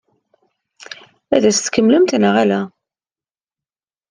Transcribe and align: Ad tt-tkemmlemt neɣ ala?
Ad 1.35 1.43
tt-tkemmlemt 1.45 2.13
neɣ 2.17 2.35
ala? 2.43 2.61